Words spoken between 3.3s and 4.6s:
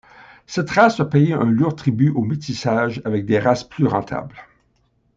races plus rentables.